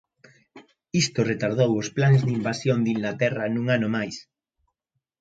Isto 1.03 1.19
retardou 1.31 1.71
os 1.81 1.87
plans 1.95 2.21
de 2.25 2.31
invasión 2.39 2.77
de 2.81 2.91
Inglaterra 2.95 3.51
un 3.61 3.65
ano 3.77 3.87
máis. 3.95 4.15